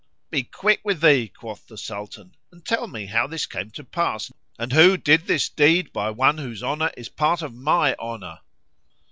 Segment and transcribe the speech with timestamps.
[0.31, 4.31] "Be quick with thee," quoth the Sultan, "and tell me how this came to pass
[4.57, 8.39] and who did this deed by one whose honour is part of my honour."